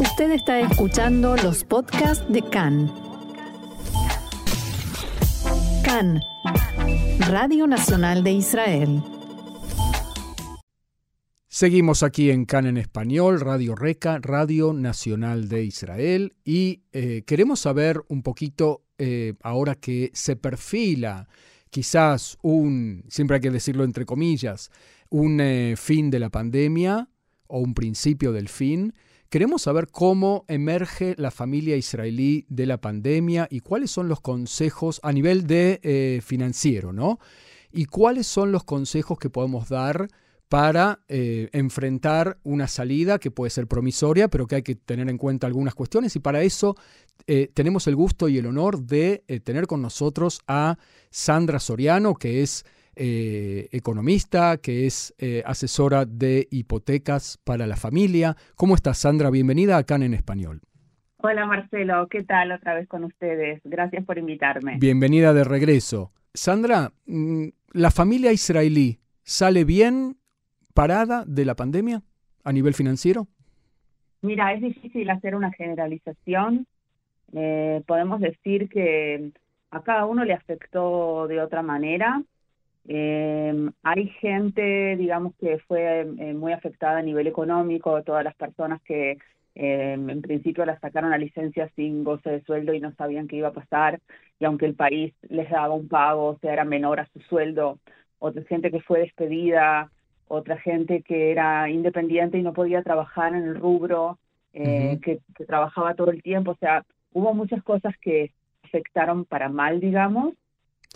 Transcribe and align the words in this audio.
Usted 0.00 0.32
está 0.32 0.58
escuchando 0.58 1.36
los 1.36 1.62
podcasts 1.62 2.24
de 2.28 2.42
CAN. 2.42 2.92
CAN, 5.84 6.20
Radio 7.28 7.68
Nacional 7.68 8.24
de 8.24 8.32
Israel. 8.32 9.02
Seguimos 11.46 12.02
aquí 12.02 12.30
en 12.30 12.44
CAN 12.44 12.66
en 12.66 12.76
español, 12.76 13.40
Radio 13.40 13.76
Reca, 13.76 14.18
Radio 14.20 14.72
Nacional 14.72 15.48
de 15.48 15.62
Israel, 15.62 16.34
y 16.44 16.82
eh, 16.92 17.22
queremos 17.24 17.60
saber 17.60 18.02
un 18.08 18.24
poquito, 18.24 18.82
eh, 18.98 19.34
ahora 19.44 19.76
que 19.76 20.10
se 20.12 20.34
perfila 20.34 21.28
quizás 21.70 22.36
un, 22.42 23.04
siempre 23.08 23.36
hay 23.36 23.40
que 23.40 23.50
decirlo 23.52 23.84
entre 23.84 24.06
comillas, 24.06 24.72
un 25.08 25.40
eh, 25.40 25.74
fin 25.76 26.10
de 26.10 26.18
la 26.18 26.30
pandemia 26.30 27.08
o 27.46 27.60
un 27.60 27.74
principio 27.74 28.32
del 28.32 28.48
fin, 28.48 28.92
Queremos 29.34 29.62
saber 29.62 29.88
cómo 29.88 30.44
emerge 30.46 31.16
la 31.18 31.32
familia 31.32 31.76
israelí 31.76 32.46
de 32.48 32.66
la 32.66 32.80
pandemia 32.80 33.48
y 33.50 33.58
cuáles 33.58 33.90
son 33.90 34.06
los 34.06 34.20
consejos 34.20 35.00
a 35.02 35.10
nivel 35.10 35.48
de 35.48 35.80
eh, 35.82 36.20
financiero, 36.24 36.92
¿no? 36.92 37.18
Y 37.72 37.86
cuáles 37.86 38.28
son 38.28 38.52
los 38.52 38.62
consejos 38.62 39.18
que 39.18 39.30
podemos 39.30 39.68
dar 39.68 40.06
para 40.48 41.00
eh, 41.08 41.48
enfrentar 41.52 42.38
una 42.44 42.68
salida 42.68 43.18
que 43.18 43.32
puede 43.32 43.50
ser 43.50 43.66
promisoria, 43.66 44.28
pero 44.28 44.46
que 44.46 44.54
hay 44.54 44.62
que 44.62 44.76
tener 44.76 45.10
en 45.10 45.18
cuenta 45.18 45.48
algunas 45.48 45.74
cuestiones. 45.74 46.14
Y 46.14 46.20
para 46.20 46.44
eso 46.44 46.76
eh, 47.26 47.50
tenemos 47.52 47.88
el 47.88 47.96
gusto 47.96 48.28
y 48.28 48.38
el 48.38 48.46
honor 48.46 48.82
de 48.82 49.24
tener 49.42 49.66
con 49.66 49.82
nosotros 49.82 50.42
a 50.46 50.78
Sandra 51.10 51.58
Soriano, 51.58 52.14
que 52.14 52.44
es 52.44 52.64
eh, 52.96 53.68
economista, 53.72 54.58
que 54.58 54.86
es 54.86 55.14
eh, 55.18 55.42
asesora 55.46 56.04
de 56.04 56.48
hipotecas 56.50 57.38
para 57.44 57.66
la 57.66 57.76
familia. 57.76 58.36
¿Cómo 58.56 58.74
estás, 58.74 58.98
Sandra? 58.98 59.30
Bienvenida 59.30 59.76
acá 59.76 59.96
en 59.96 60.14
Español. 60.14 60.60
Hola, 61.18 61.46
Marcelo. 61.46 62.06
¿Qué 62.08 62.22
tal 62.22 62.52
otra 62.52 62.74
vez 62.74 62.86
con 62.86 63.04
ustedes? 63.04 63.60
Gracias 63.64 64.04
por 64.04 64.18
invitarme. 64.18 64.76
Bienvenida 64.78 65.32
de 65.32 65.44
regreso. 65.44 66.12
Sandra, 66.34 66.92
mm, 67.06 67.46
¿la 67.72 67.90
familia 67.90 68.32
israelí 68.32 68.98
sale 69.22 69.64
bien 69.64 70.16
parada 70.74 71.24
de 71.26 71.44
la 71.44 71.54
pandemia 71.54 72.02
a 72.44 72.52
nivel 72.52 72.74
financiero? 72.74 73.26
Mira, 74.20 74.52
es 74.52 74.60
difícil 74.60 75.08
hacer 75.10 75.34
una 75.34 75.52
generalización. 75.52 76.66
Eh, 77.32 77.82
podemos 77.86 78.20
decir 78.20 78.68
que 78.68 79.32
a 79.70 79.82
cada 79.82 80.06
uno 80.06 80.24
le 80.24 80.34
afectó 80.34 81.26
de 81.26 81.40
otra 81.40 81.62
manera. 81.62 82.22
Eh, 82.86 83.70
hay 83.82 84.08
gente, 84.20 84.96
digamos, 84.96 85.34
que 85.36 85.58
fue 85.66 86.00
eh, 86.00 86.34
muy 86.34 86.52
afectada 86.52 86.98
a 86.98 87.02
nivel 87.02 87.26
económico, 87.26 88.02
todas 88.02 88.24
las 88.24 88.34
personas 88.34 88.82
que 88.82 89.18
eh, 89.54 89.92
en 89.92 90.20
principio 90.20 90.66
las 90.66 90.80
sacaron 90.80 91.12
a 91.12 91.18
licencia 91.18 91.70
sin 91.76 92.02
goce 92.02 92.28
de 92.28 92.42
sueldo 92.42 92.74
y 92.74 92.80
no 92.80 92.92
sabían 92.94 93.28
qué 93.28 93.36
iba 93.36 93.48
a 93.48 93.52
pasar, 93.52 94.00
y 94.38 94.44
aunque 94.44 94.66
el 94.66 94.74
país 94.74 95.14
les 95.28 95.48
daba 95.48 95.74
un 95.74 95.88
pago, 95.88 96.26
o 96.26 96.38
sea, 96.38 96.52
era 96.52 96.64
menor 96.64 97.00
a 97.00 97.06
su 97.12 97.20
sueldo, 97.20 97.78
otra 98.18 98.42
gente 98.44 98.70
que 98.70 98.80
fue 98.80 99.00
despedida, 99.00 99.90
otra 100.26 100.58
gente 100.58 101.02
que 101.02 101.30
era 101.30 101.70
independiente 101.70 102.38
y 102.38 102.42
no 102.42 102.52
podía 102.52 102.82
trabajar 102.82 103.34
en 103.34 103.44
el 103.44 103.56
rubro, 103.56 104.18
eh, 104.52 104.98
que, 105.02 105.20
que 105.36 105.44
trabajaba 105.44 105.94
todo 105.94 106.10
el 106.10 106.22
tiempo, 106.22 106.52
o 106.52 106.56
sea, 106.56 106.84
hubo 107.12 107.32
muchas 107.32 107.62
cosas 107.62 107.94
que 108.00 108.32
afectaron 108.62 109.24
para 109.24 109.48
mal, 109.48 109.80
digamos, 109.80 110.34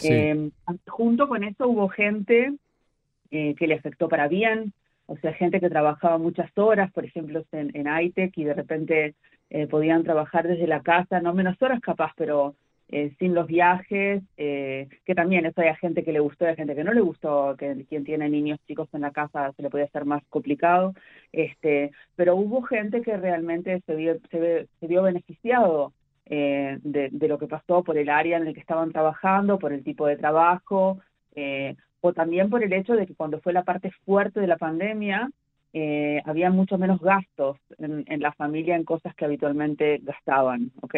eh, 0.02 0.50
junto 0.86 1.28
con 1.28 1.44
eso 1.44 1.68
hubo 1.68 1.88
gente 1.88 2.54
eh, 3.30 3.54
que 3.56 3.66
le 3.66 3.74
afectó 3.74 4.08
para 4.08 4.26
bien, 4.28 4.72
o 5.06 5.16
sea, 5.18 5.32
gente 5.34 5.60
que 5.60 5.68
trabajaba 5.68 6.18
muchas 6.18 6.50
horas, 6.56 6.90
por 6.92 7.04
ejemplo, 7.04 7.44
en, 7.52 7.70
en 7.74 7.86
ITEC 7.86 8.38
y 8.38 8.44
de 8.44 8.54
repente 8.54 9.14
eh, 9.50 9.66
podían 9.66 10.02
trabajar 10.02 10.48
desde 10.48 10.66
la 10.66 10.82
casa, 10.82 11.20
no 11.20 11.34
menos 11.34 11.60
horas 11.60 11.80
capaz, 11.80 12.12
pero 12.16 12.54
eh, 12.88 13.14
sin 13.18 13.34
los 13.34 13.46
viajes, 13.46 14.22
que 14.36 15.14
también 15.14 15.44
eso 15.44 15.60
hay 15.60 15.74
gente 15.76 16.04
que 16.04 16.12
le 16.12 16.20
gustó 16.20 16.48
y 16.48 16.56
gente 16.56 16.74
que 16.74 16.84
no 16.84 16.94
le 16.94 17.02
gustó, 17.02 17.54
que 17.58 17.84
quien 17.88 18.04
tiene 18.04 18.30
niños 18.30 18.58
chicos 18.66 18.88
en 18.94 19.02
la 19.02 19.10
casa 19.10 19.52
se 19.52 19.62
le 19.62 19.68
puede 19.68 19.84
hacer 19.84 20.06
más 20.06 20.22
complicado, 20.30 20.94
este, 21.32 21.90
pero 22.16 22.34
hubo 22.36 22.62
gente 22.62 23.02
que 23.02 23.16
realmente 23.16 23.82
se 23.84 23.94
vio, 23.94 24.18
se, 24.30 24.68
se 24.80 24.86
vio 24.86 25.02
beneficiado 25.02 25.92
eh, 26.30 26.78
de, 26.82 27.28
lo 27.28 27.38
que 27.38 27.46
pasó 27.46 27.82
por 27.82 27.96
el 27.96 28.10
área 28.10 28.36
en 28.36 28.46
el 28.46 28.54
que 28.54 28.60
estaban 28.60 28.92
trabajando, 28.92 29.58
por 29.58 29.72
el 29.72 29.82
tipo 29.82 30.06
de 30.06 30.16
trabajo, 30.16 30.98
eh, 31.34 31.74
o 32.00 32.12
también 32.12 32.50
por 32.50 32.62
el 32.62 32.72
hecho 32.72 32.94
de 32.94 33.06
que 33.06 33.14
cuando 33.14 33.40
fue 33.40 33.52
la 33.52 33.64
parte 33.64 33.90
fuerte 34.04 34.40
de 34.40 34.46
la 34.46 34.58
pandemia, 34.58 35.30
eh, 35.72 36.20
había 36.24 36.50
mucho 36.50 36.76
menos 36.76 37.00
gastos 37.00 37.56
en, 37.78 38.04
la 38.20 38.32
familia 38.32 38.76
en 38.76 38.84
cosas 38.84 39.14
que 39.14 39.24
habitualmente 39.24 40.00
gastaban, 40.02 40.70
¿ok? 40.82 40.94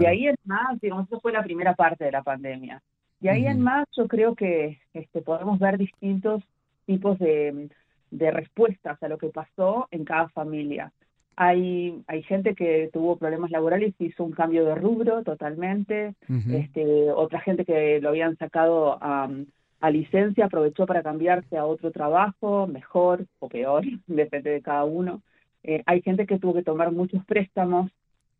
Y 0.00 0.04
ahí 0.04 0.28
en 0.28 0.36
más, 0.44 0.80
digamos, 0.80 1.06
eso 1.06 1.20
fue 1.20 1.32
la 1.32 1.42
primera 1.42 1.74
parte 1.74 2.04
de 2.04 2.12
la 2.12 2.22
pandemia. 2.22 2.80
Y 3.20 3.28
ahí 3.28 3.46
en 3.46 3.60
más 3.60 3.86
yo 3.96 4.06
creo 4.06 4.34
que 4.34 4.80
este, 4.94 5.22
podemos 5.22 5.58
ver 5.58 5.76
distintos 5.76 6.42
tipos 6.86 7.18
de, 7.18 7.68
de 8.10 8.30
respuestas 8.30 9.02
a 9.02 9.08
lo 9.08 9.18
que 9.18 9.28
pasó 9.28 9.88
en 9.90 10.04
cada 10.04 10.28
familia. 10.28 10.92
Hay, 11.36 12.02
hay 12.06 12.22
gente 12.22 12.54
que 12.54 12.90
tuvo 12.92 13.16
problemas 13.16 13.50
laborales 13.50 13.94
y 13.98 14.06
hizo 14.06 14.24
un 14.24 14.32
cambio 14.32 14.64
de 14.64 14.74
rubro 14.74 15.22
totalmente. 15.22 16.14
este, 16.50 17.10
otra 17.10 17.40
gente 17.40 17.64
que 17.64 18.00
lo 18.00 18.10
habían 18.10 18.36
sacado 18.36 18.98
a, 19.00 19.30
licencia 19.90 20.44
aprovechó 20.44 20.86
para 20.86 21.02
cambiarse 21.02 21.56
a 21.56 21.66
otro 21.66 21.90
trabajo, 21.90 22.68
mejor 22.68 23.26
o 23.40 23.48
peor, 23.48 23.84
depende 24.06 24.50
de 24.50 24.62
cada 24.62 24.84
uno. 24.84 25.22
Eh, 25.64 25.82
hay 25.86 26.02
gente 26.02 26.26
que 26.26 26.38
tuvo 26.38 26.54
que 26.54 26.62
tomar 26.62 26.92
muchos 26.92 27.24
préstamos. 27.24 27.90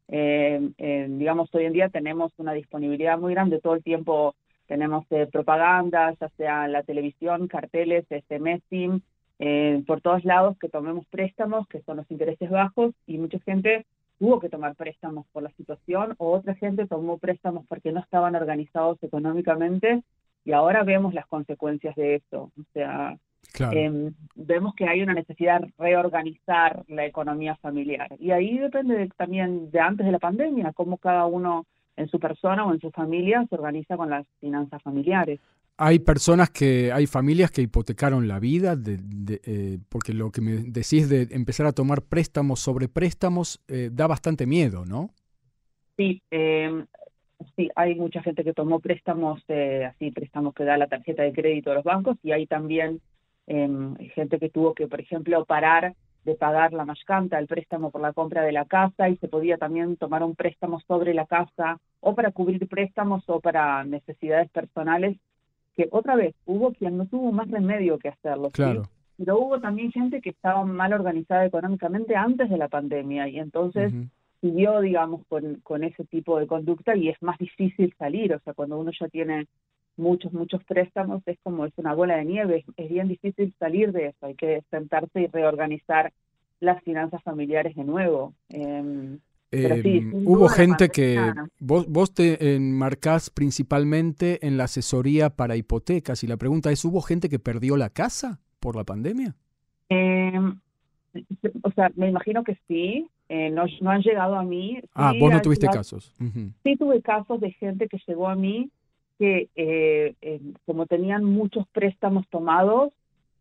Eh, 0.09 0.71
eh, 0.79 1.07
digamos, 1.09 1.53
hoy 1.55 1.65
en 1.65 1.73
día 1.73 1.89
tenemos 1.89 2.33
una 2.37 2.53
disponibilidad 2.53 3.19
muy 3.19 3.35
grande, 3.35 3.61
todo 3.61 3.75
el 3.75 3.83
tiempo 3.83 4.35
tenemos 4.67 5.07
propaganda, 5.31 6.15
ya 6.21 6.29
sea 6.37 6.65
en 6.67 6.73
la 6.73 6.83
televisión, 6.83 7.49
carteles, 7.49 8.07
SMS, 8.09 9.03
eh, 9.45 9.83
por 9.89 10.01
todos 10.01 10.25
lados 10.25 10.57
que 10.57 10.69
tomemos 10.69 11.05
préstamos, 11.07 11.67
que 11.67 11.83
son 11.83 11.97
los 11.97 12.09
intereses 12.13 12.49
bajos, 12.49 12.95
y 13.09 13.19
mucha 13.19 13.41
gente 13.41 13.87
tuvo 14.21 14.39
que 14.39 14.49
tomar 14.49 14.77
préstamos 14.77 15.27
por 15.33 15.43
la 15.43 15.51
situación, 15.57 16.15
o 16.19 16.31
otra 16.31 16.55
gente 16.55 16.87
tomó 16.87 17.19
préstamos 17.19 17.67
porque 17.69 17.91
no 17.91 17.99
estaban 17.99 18.37
organizados 18.37 19.03
económicamente, 19.03 20.05
y 20.45 20.53
ahora 20.53 20.85
vemos 20.85 21.13
las 21.13 21.27
consecuencias 21.27 21.97
de 21.97 22.15
eso. 22.15 22.53
O 22.57 22.65
sea, 22.73 23.19
em, 23.73 24.15
vemos 24.37 24.77
que 24.77 24.87
hay 24.87 25.03
una 25.03 25.15
necesidad 25.15 25.61
de 25.61 25.73
reorganizar 25.77 26.85
la 26.87 27.05
economía 27.05 27.57
familiar. 27.57 28.15
Y 28.21 28.31
ahí 28.31 28.59
depende 28.59 29.11
también 29.17 29.73
de 29.73 29.81
antes 29.81 30.07
de 30.07 30.13
la 30.13 30.21
pandemia, 30.21 30.73
cómo 30.73 30.99
cada 30.99 31.27
uno 31.27 31.67
en 31.97 32.07
su 32.07 32.21
persona 32.21 32.65
o 32.65 32.73
en 32.73 32.81
su 32.81 32.93
familia 32.93 33.45
se 33.49 33.57
organiza 33.57 33.97
con 33.97 34.09
las 34.09 34.25
finanzas 34.39 34.81
familiares. 34.83 35.41
Hay 35.79 35.99
personas 36.01 36.51
que, 36.51 36.93
hay 36.93 37.07
familias 37.07 37.51
que 37.51 37.63
hipotecaron 37.63 38.29
la 38.29 38.39
vida, 38.39 38.77
de, 38.77 39.01
eh, 39.45 39.79
porque 39.89 40.13
lo 40.13 40.31
que 40.31 40.41
me 40.41 40.53
decís 40.53 41.09
de 41.09 41.29
empezar 41.31 41.67
a 41.67 41.73
tomar 41.73 42.03
préstamos 42.03 42.61
sobre 42.61 42.89
préstamos 42.89 43.61
eh, 43.69 43.89
da 43.91 44.07
bastante 44.07 44.47
miedo, 44.47 44.85
¿no? 44.85 45.11
Sí, 45.97 46.23
eh, 46.31 46.85
sí, 47.57 47.71
hay 47.75 47.95
mucha 47.95 48.23
gente 48.23 48.45
que 48.45 48.53
tomó 48.53 48.81
préstamos, 48.81 49.43
así 49.49 50.11
préstamos 50.11 50.55
que 50.55 50.65
da 50.65 50.77
la 50.77 50.89
tarjeta 50.89 51.23
de 51.23 51.33
crédito 51.33 51.71
de 51.71 51.77
los 51.77 51.85
bancos, 51.85 52.19
y 52.23 52.33
hay 52.33 52.47
también 52.47 53.01
em, 53.47 53.97
gente 54.15 54.39
que 54.39 54.51
tuvo 54.51 54.75
que, 54.75 54.87
por 54.87 55.01
ejemplo, 55.01 55.45
parar 55.47 55.95
de 56.25 56.35
pagar 56.35 56.73
la 56.73 56.85
mashkanta, 56.85 57.39
el 57.39 57.49
préstamo 57.49 57.91
por 57.91 58.01
la 58.01 58.13
compra 58.13 58.43
de 58.43 58.53
la 58.53 58.67
casa, 58.67 59.09
y 59.09 59.17
se 59.17 59.29
podía 59.29 59.57
también 59.57 59.97
tomar 59.97 60.23
un 60.23 60.37
préstamo 60.37 60.81
sobre 60.87 61.15
la 61.15 61.27
casa, 61.27 61.81
o 62.01 62.15
para 62.15 62.31
cubrir 62.31 62.69
préstamos 62.69 63.25
o 63.27 63.41
para 63.41 63.85
necesidades 63.85 64.51
personales 64.51 65.17
que 65.77 65.89
otra 65.91 66.17
vez 66.17 66.35
hubo 66.47 66.73
quien 66.73 66.97
no 66.97 67.07
tuvo 67.07 67.33
más 67.33 67.51
remedio 67.51 67.99
que 67.99 68.09
hacerlo. 68.09 68.51
Claro. 68.51 68.83
Pero 69.17 69.39
hubo 69.39 69.61
también 69.61 69.93
gente 69.93 70.21
que 70.21 70.31
estaba 70.31 70.65
mal 70.65 70.93
organizada 70.93 71.45
económicamente 71.45 72.17
antes 72.17 72.51
de 72.51 72.57
la 72.57 72.69
pandemia 72.69 73.29
y 73.29 73.39
entonces 73.39 73.93
siguió, 74.41 74.81
digamos, 74.81 75.25
con, 75.29 75.61
con 75.63 75.85
ese 75.85 76.05
tipo 76.05 76.39
de 76.39 76.47
conducta 76.47 76.97
y 76.97 77.09
es 77.09 77.23
más 77.23 77.39
difícil 77.39 77.95
salir. 77.99 78.35
O 78.35 78.41
sea, 78.41 78.55
cuando 78.55 78.79
uno 78.79 78.91
ya 78.99 79.09
tiene 79.09 79.47
muchos, 79.97 80.33
muchos 80.33 80.65
préstamos, 80.65 81.23
es 81.27 81.39
como 81.43 81.67
es 81.67 81.73
una 81.77 81.95
bola 81.95 82.17
de 82.17 82.25
nieve, 82.25 82.65
es, 82.77 82.89
bien 82.89 83.09
difícil 83.09 83.55
salir 83.59 83.93
de 83.93 84.07
eso. 84.07 84.27
Hay 84.27 84.35
que 84.35 84.63
sentarse 84.71 85.21
y 85.21 85.27
reorganizar 85.27 86.13
las 86.61 86.83
finanzas 86.83 87.23
familiares 87.23 87.77
de 87.77 87.85
nuevo. 87.85 88.35
Eh, 88.49 89.19
Em, 89.55 90.13
hubo 90.27 90.49
gente 90.49 90.89
que 90.89 91.21
vos, 91.59 91.87
vos 91.87 92.15
te 92.15 92.57
enmarcás 92.57 93.29
principalmente 93.29 94.47
en 94.47 94.57
la 94.57 94.65
asesoría 94.65 95.29
para 95.29 95.57
hipotecas 95.57 96.25
y 96.25 96.27
la 96.27 96.39
pregunta 96.39 96.71
es, 96.71 96.83
¿hubo 96.87 97.03
gente 97.03 97.29
que 97.29 97.39
perdió 97.39 97.77
la 97.77 97.91
casa 97.91 98.41
por 98.61 98.77
la 98.77 98.85
pandemia? 98.85 99.37
Em, 99.91 100.59
o 101.63 101.71
sea, 101.73 101.93
me 101.97 102.09
imagino 102.09 102.45
que 102.45 102.59
sí, 102.67 103.07
eh, 103.29 103.51
no, 103.51 103.65
no, 103.83 103.91
han 103.91 104.01
llegado 104.01 104.37
a 104.37 104.43
mí. 104.43 104.81
ah, 104.95 105.13
vos 105.21 105.31
no 105.31 105.43
tuviste 105.43 105.67
casos. 105.67 106.15
Sí 106.63 106.77
tuve 106.77 107.03
casos 107.03 107.39
de 107.39 107.53
gente 107.53 107.89
que 107.89 107.99
llegó 108.07 108.29
a 108.29 108.35
mí 108.35 108.71
que 109.19 109.51
eh, 109.55 110.15
como 110.65 110.87
tenían 110.87 111.25
muchos 111.25 111.67
préstamos 111.69 112.27
tomados, 112.29 112.93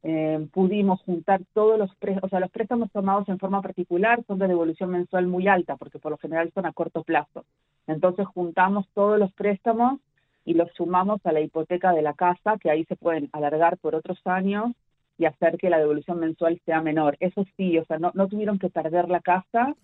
eh, 0.04 0.48
pudimos 0.52 1.02
juntar 1.04 1.42
todos 1.54 1.78
los 1.78 1.94
préstamos, 1.96 2.24
o 2.28 2.30
sea, 2.30 2.40
los 2.40 2.52
préstamos 2.52 2.92
tomados 2.92 3.30
en 3.30 3.38
forma 3.38 3.62
particular 3.62 4.24
son 4.26 4.40
de 4.40 4.48
devolución 4.48 4.90
mensual 4.90 5.28
muy 5.28 5.48
alta, 5.48 5.76
porque 5.76 6.00
por 6.00 6.12
lo 6.12 6.18
general 6.18 6.52
son 6.54 6.66
a 6.66 6.74
corto 6.74 7.04
plazo. 7.04 7.46
Entonces 7.88 8.26
juntamos 8.28 8.88
todos 8.94 9.20
los 9.20 9.32
préstamos 9.34 10.00
y 10.44 10.56
los 10.56 10.72
sumamos 10.74 11.24
a 11.26 11.32
la 11.32 11.42
hipoteca 11.42 11.94
de 11.94 12.02
la 12.02 12.14
casa, 12.14 12.58
que 12.60 12.72
ahí 12.72 12.84
se 12.86 12.96
pueden 12.96 13.30
alargar 13.32 13.78
por 13.78 13.94
otros 13.94 14.20
años 14.26 14.72
y 15.18 15.26
hacer 15.26 15.58
que 15.58 15.70
la 15.70 15.78
devolución 15.78 16.20
mensual 16.20 16.60
sea 16.66 16.82
menor. 16.82 17.16
Eso 17.20 17.46
sí, 17.56 17.78
o 17.78 17.86
sea, 17.86 18.00
no, 18.00 18.12
no 18.16 18.28
tuvieron 18.28 18.58
que 18.58 18.70
perder 18.70 19.08
la 19.08 19.20
casa, 19.20 19.76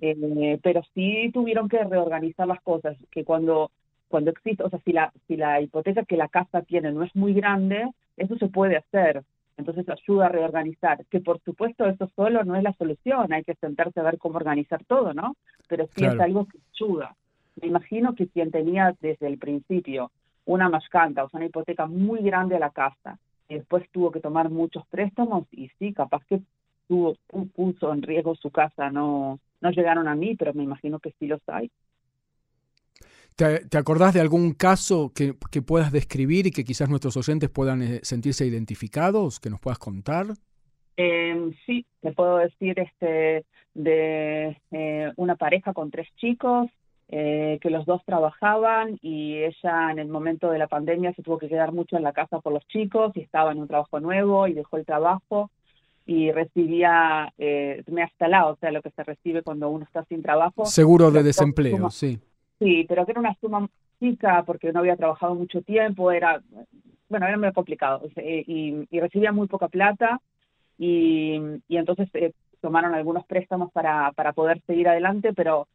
eh, 0.00 0.60
pero 0.62 0.82
sí 0.94 1.30
tuvieron 1.34 1.68
que 1.68 1.82
reorganizar 1.82 2.46
las 2.46 2.60
cosas, 2.62 2.96
que 3.10 3.24
cuando 3.24 3.72
cuando 4.06 4.30
existe, 4.30 4.62
o 4.62 4.70
sea, 4.70 4.78
si 4.84 4.92
la, 4.92 5.12
si 5.26 5.36
la 5.36 5.60
hipoteca 5.60 6.04
que 6.04 6.16
la 6.16 6.28
casa 6.28 6.62
tiene 6.62 6.92
no 6.92 7.02
es 7.02 7.12
muy 7.16 7.34
grande, 7.34 7.90
eso 8.16 8.36
se 8.38 8.46
puede 8.46 8.76
hacer. 8.76 9.24
Entonces 9.56 9.88
ayuda 9.88 10.26
a 10.26 10.30
reorganizar, 10.30 11.04
que 11.06 11.20
por 11.20 11.40
supuesto 11.40 11.86
eso 11.86 12.10
solo 12.16 12.44
no 12.44 12.56
es 12.56 12.62
la 12.62 12.72
solución, 12.72 13.32
hay 13.32 13.44
que 13.44 13.54
sentarse 13.54 14.00
a 14.00 14.04
ver 14.04 14.18
cómo 14.18 14.36
organizar 14.36 14.84
todo, 14.84 15.14
¿no? 15.14 15.36
Pero 15.68 15.86
sí 15.94 16.04
es 16.04 16.18
algo 16.18 16.46
que 16.46 16.58
ayuda. 16.74 17.14
Me 17.60 17.68
imagino 17.68 18.14
que 18.14 18.26
quien 18.26 18.50
tenía 18.50 18.96
desde 19.00 19.28
el 19.28 19.38
principio 19.38 20.10
una 20.44 20.68
mascanta, 20.68 21.24
o 21.24 21.28
sea, 21.28 21.38
una 21.38 21.46
hipoteca 21.46 21.86
muy 21.86 22.20
grande 22.22 22.56
a 22.56 22.60
la 22.60 22.70
casa, 22.70 23.18
y 23.48 23.54
después 23.54 23.88
tuvo 23.92 24.10
que 24.10 24.20
tomar 24.20 24.50
muchos 24.50 24.86
préstamos, 24.88 25.46
y 25.52 25.68
sí, 25.78 25.92
capaz 25.92 26.24
que 26.24 26.40
tuvo, 26.88 27.16
puso 27.54 27.92
en 27.92 28.02
riesgo 28.02 28.34
su 28.34 28.50
casa, 28.50 28.90
no, 28.90 29.38
no 29.60 29.70
llegaron 29.70 30.08
a 30.08 30.14
mí, 30.14 30.34
pero 30.36 30.52
me 30.52 30.64
imagino 30.64 30.98
que 30.98 31.12
sí 31.18 31.26
los 31.26 31.40
hay. 31.48 31.70
¿Te, 33.36 33.78
acordás 33.78 34.14
de 34.14 34.20
algún 34.20 34.52
caso 34.52 35.12
que, 35.14 35.34
puedas 35.62 35.90
describir 35.90 36.46
y 36.46 36.50
que 36.52 36.62
quizás 36.64 36.88
nuestros 36.88 37.16
oyentes 37.16 37.50
puedan 37.50 37.82
eh, 37.82 38.00
sentirse 38.02 38.46
identificados, 38.46 39.40
que 39.40 39.50
nos 39.50 39.60
puedas 39.60 39.78
contar? 39.78 40.26
Em, 40.96 41.52
sí, 41.66 41.84
te 42.00 42.12
puedo 42.12 42.36
decir 42.36 42.78
este 42.78 43.44
de 43.74 44.56
eh, 44.70 45.12
una 45.16 45.34
pareja 45.34 45.72
con 45.72 45.90
tres 45.90 46.06
chicos 46.16 46.70
eh, 47.08 47.58
que 47.60 47.70
los 47.70 47.84
dos 47.86 48.02
trabajaban 48.06 48.98
y 49.02 49.38
ella 49.38 49.90
en 49.90 49.98
el 49.98 50.08
momento 50.08 50.50
de 50.50 50.58
la 50.58 50.68
pandemia 50.68 51.12
se 51.14 51.22
tuvo 51.22 51.38
que 51.38 51.48
quedar 51.48 51.72
mucho 51.72 51.96
en 51.96 52.02
la 52.02 52.12
casa 52.12 52.40
por 52.40 52.52
los 52.52 52.66
chicos 52.68 53.12
y 53.16 53.20
estaba 53.20 53.52
en 53.52 53.58
un 53.58 53.68
trabajo 53.68 54.00
nuevo 54.00 54.46
y 54.46 54.54
dejó 54.54 54.78
el 54.78 54.86
trabajo 54.86 55.50
y 56.06 56.30
recibía 56.32 57.32
eh, 57.36 57.82
me 57.88 58.02
hasta 58.02 58.28
lado, 58.28 58.52
o 58.52 58.56
sea, 58.56 58.70
lo 58.70 58.80
que 58.80 58.90
se 58.90 59.02
recibe 59.02 59.42
cuando 59.42 59.68
uno 59.68 59.84
está 59.84 60.04
sin 60.04 60.22
trabajo. 60.22 60.64
Seguro 60.66 61.10
de 61.10 61.22
desempleo, 61.22 61.90
sí. 61.90 62.18
Sí, 62.64 62.86
pero 62.88 63.04
que 63.04 63.12
era 63.12 63.20
una 63.20 63.36
suma 63.42 63.68
chica 64.00 64.42
porque 64.46 64.72
no 64.72 64.80
había 64.80 64.96
trabajado 64.96 65.34
mucho 65.34 65.60
tiempo, 65.60 66.10
era, 66.10 66.40
bueno, 67.10 67.26
era 67.26 67.36
muy 67.36 67.52
complicado 67.52 68.08
y, 68.16 68.86
recibía 68.90 69.32
muy 69.32 69.48
poca 69.48 69.68
plata 69.68 70.18
y, 70.78 71.38
y 71.68 71.76
entonces 71.76 72.08
eh, 72.14 72.32
tomaron 72.62 72.94
algunos 72.94 73.26
préstamos 73.26 73.70
para, 73.70 74.12
para 74.12 74.32
poder 74.32 74.62
seguir 74.66 74.88
adelante, 74.88 75.34
pero 75.34 75.68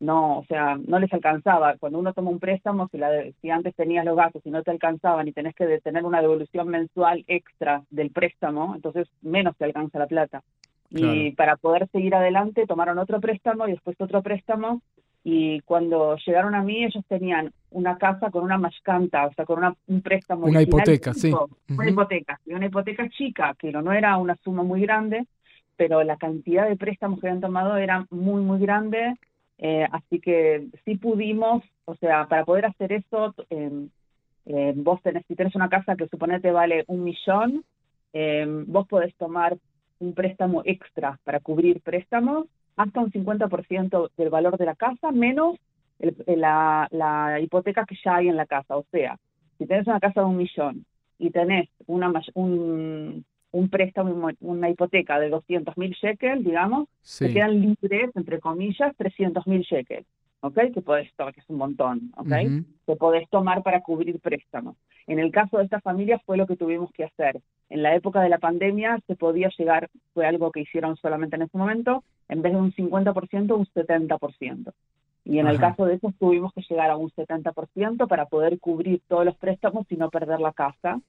no, 0.00 0.38
o 0.38 0.44
sea, 0.46 0.78
no 0.82 0.98
les 0.98 1.12
alcanzaba. 1.12 1.76
Cuando 1.76 1.98
uno 1.98 2.14
toma 2.14 2.30
un 2.30 2.40
préstamo, 2.40 2.88
si, 2.88 2.96
la, 2.96 3.10
si 3.42 3.50
antes 3.50 3.74
tenías 3.74 4.06
los 4.06 4.16
gastos 4.16 4.40
y 4.46 4.50
no 4.50 4.62
te 4.62 4.70
alcanzaban 4.70 5.28
y 5.28 5.32
tenés 5.32 5.54
que 5.54 5.80
tener 5.80 6.02
una 6.02 6.22
devolución 6.22 6.66
mensual 6.68 7.24
extra 7.28 7.82
del 7.90 8.10
préstamo, 8.10 8.74
entonces 8.74 9.06
menos 9.20 9.54
te 9.58 9.66
alcanza 9.66 9.98
la 9.98 10.06
plata. 10.06 10.42
Y 10.88 11.32
para 11.32 11.56
poder 11.56 11.88
seguir 11.88 12.14
adelante 12.14 12.66
tomaron 12.66 12.98
otro 12.98 13.20
préstamo 13.20 13.66
y 13.68 13.72
después 13.72 13.98
otro 14.00 14.22
préstamo 14.22 14.82
y 15.24 15.60
cuando 15.60 16.16
llegaron 16.16 16.54
a 16.54 16.62
mí 16.62 16.84
ellos 16.84 17.04
tenían 17.08 17.52
una 17.70 17.96
casa 17.96 18.30
con 18.30 18.42
una 18.42 18.58
mascanta, 18.58 19.26
o 19.26 19.32
sea, 19.34 19.44
con 19.44 19.58
una, 19.58 19.74
un 19.86 20.02
préstamo. 20.02 20.46
Una 20.46 20.62
hipoteca, 20.62 21.14
sí. 21.14 21.32
Una 21.68 21.88
hipoteca, 21.88 22.40
y 22.44 22.54
una 22.54 22.66
hipoteca 22.66 23.08
chica, 23.08 23.54
que 23.58 23.70
no 23.70 23.92
era 23.92 24.16
una 24.16 24.36
suma 24.42 24.62
muy 24.62 24.82
grande, 24.82 25.26
pero 25.76 26.02
la 26.02 26.16
cantidad 26.16 26.68
de 26.68 26.76
préstamos 26.76 27.20
que 27.20 27.28
habían 27.28 27.40
tomado 27.40 27.76
era 27.76 28.06
muy, 28.10 28.42
muy 28.42 28.58
grande, 28.58 29.14
eh, 29.58 29.86
así 29.92 30.20
que 30.20 30.66
sí 30.84 30.96
pudimos, 30.96 31.62
o 31.84 31.94
sea, 31.96 32.26
para 32.26 32.44
poder 32.44 32.66
hacer 32.66 32.92
eso, 32.92 33.34
eh, 33.48 34.72
vos 34.76 35.00
tenés, 35.02 35.24
si 35.28 35.36
tenés 35.36 35.54
una 35.54 35.68
casa 35.68 35.94
que 35.96 36.08
suponete 36.08 36.50
vale 36.50 36.84
un 36.88 37.04
millón, 37.04 37.64
eh, 38.12 38.44
vos 38.66 38.86
podés 38.88 39.14
tomar 39.16 39.56
un 40.00 40.14
préstamo 40.14 40.62
extra 40.64 41.18
para 41.24 41.38
cubrir 41.38 41.80
préstamos 41.80 42.46
hasta 42.76 43.00
un 43.00 43.10
50% 43.10 44.10
del 44.16 44.30
valor 44.30 44.56
de 44.58 44.66
la 44.66 44.74
casa 44.74 45.10
menos 45.10 45.56
la, 46.26 46.88
la, 46.90 47.40
hipoteca 47.40 47.84
que 47.84 47.96
ya 48.02 48.16
hay 48.16 48.28
en 48.28 48.36
la 48.36 48.46
casa. 48.46 48.76
O 48.76 48.84
sea, 48.90 49.18
si 49.58 49.66
tenés 49.66 49.86
una 49.86 50.00
casa 50.00 50.20
de 50.20 50.26
un 50.26 50.36
millón 50.36 50.84
y 51.18 51.30
tenés 51.30 51.68
una, 51.86 52.12
un, 52.34 53.24
un 53.52 53.68
préstamo, 53.68 54.30
una 54.40 54.70
hipoteca 54.70 55.20
de 55.20 55.28
200 55.28 55.76
mil 55.76 55.92
shekels, 55.92 56.44
digamos, 56.44 56.88
te 57.18 57.32
quedan 57.32 57.60
libres, 57.60 58.10
entre 58.14 58.40
comillas, 58.40 58.96
300 58.96 59.46
mil 59.46 59.62
shekels. 59.62 60.06
¿ok? 60.42 60.58
Que 60.74 60.82
podés 60.82 61.12
tomar, 61.14 61.32
que 61.32 61.40
es 61.40 61.48
un 61.48 61.56
montón, 61.56 62.12
¿ok? 62.16 62.32
Que 62.86 62.96
podés 62.96 63.28
tomar 63.30 63.62
para 63.62 63.80
cubrir 63.80 64.20
préstamos. 64.20 64.76
En 65.06 65.18
el 65.18 65.30
caso 65.30 65.58
de 65.58 65.64
esta 65.64 65.80
familia 65.80 66.20
fue 66.24 66.36
lo 66.36 66.46
que 66.46 66.56
tuvimos 66.56 66.90
que 66.92 67.04
hacer. 67.04 67.40
En 67.68 67.82
la 67.82 67.94
época 67.94 68.20
de 68.20 68.28
la 68.28 68.38
pandemia 68.38 69.00
se 69.06 69.16
podía 69.16 69.50
llegar, 69.56 69.88
fue 70.14 70.26
algo 70.26 70.52
que 70.52 70.60
hicieron 70.60 70.96
solamente 70.96 71.36
en 71.36 71.42
ese 71.42 71.56
momento, 71.56 72.04
en 72.28 72.42
vez 72.42 72.52
de 72.52 72.58
un 72.58 72.72
50%, 72.72 73.56
un 73.56 73.66
70%. 73.66 74.72
Y 75.24 75.38
en 75.38 75.46
el 75.46 75.58
caso 75.58 75.84
de 75.86 75.94
eso 75.94 76.12
tuvimos 76.18 76.52
que 76.52 76.62
llegar 76.68 76.90
a 76.90 76.96
un 76.96 77.10
70% 77.10 78.08
para 78.08 78.26
poder 78.26 78.58
cubrir 78.58 79.00
todos 79.06 79.24
los 79.24 79.36
préstamos 79.36 79.86
y 79.88 79.96
no 79.96 80.10
perder 80.10 80.40
la 80.40 80.52
casa. 80.52 81.00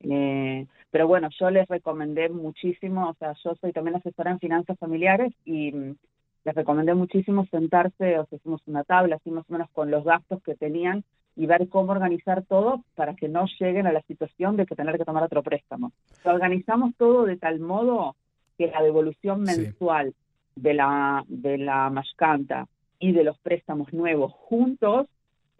Eh, 0.00 0.66
pero 0.90 1.08
bueno, 1.08 1.28
yo 1.38 1.50
les 1.50 1.66
recomendé 1.68 2.28
muchísimo, 2.28 3.10
o 3.10 3.14
sea, 3.14 3.34
yo 3.44 3.56
soy 3.56 3.72
también 3.72 3.96
asesora 3.96 4.30
en 4.30 4.38
finanzas 4.38 4.78
familiares 4.78 5.32
y 5.44 5.72
les 5.72 6.54
recomendé 6.54 6.94
muchísimo 6.94 7.46
sentarse, 7.46 8.18
o 8.18 8.26
sea, 8.26 8.36
hicimos 8.36 8.62
una 8.66 8.84
tabla, 8.84 9.16
así 9.16 9.30
más 9.30 9.44
o 9.48 9.52
menos 9.52 9.68
con 9.70 9.90
los 9.90 10.04
gastos 10.04 10.40
que 10.42 10.54
tenían 10.54 11.04
y 11.38 11.46
ver 11.46 11.68
cómo 11.68 11.92
organizar 11.92 12.42
todo 12.42 12.82
para 12.96 13.14
que 13.14 13.28
no 13.28 13.46
lleguen 13.58 13.86
a 13.86 13.92
la 13.92 14.02
situación 14.02 14.56
de 14.56 14.66
que 14.66 14.74
tener 14.74 14.98
que 14.98 15.04
tomar 15.04 15.22
otro 15.22 15.42
préstamo. 15.42 15.92
organizamos 16.24 16.94
todo 16.96 17.24
de 17.24 17.36
tal 17.36 17.60
modo 17.60 18.16
que 18.58 18.66
la 18.66 18.82
devolución 18.82 19.42
mensual 19.42 20.14
de 20.56 20.74
la 20.74 21.24
de 21.28 21.56
la 21.56 21.90
mascanta 21.90 22.66
y 22.98 23.12
de 23.12 23.22
los 23.22 23.38
préstamos 23.38 23.92
nuevos 23.92 24.32
juntos 24.32 25.06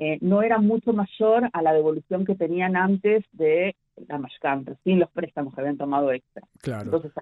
eh, 0.01 0.19
no 0.21 0.43
era 0.43 0.59
mucho 0.59 0.93
mayor 0.93 1.49
a 1.53 1.63
la 1.63 1.73
devolución 1.73 2.25
que 2.25 2.35
tenían 2.35 2.77
antes 2.77 3.25
de 3.33 3.77
la 4.09 4.19
mascanta, 4.19 4.75
sin 4.85 4.99
los 4.99 5.11
préstamos 5.11 5.55
que 5.55 5.61
habían 5.61 5.77
tomado 5.77 6.11
extra. 6.13 6.43
Entonces 6.65 7.13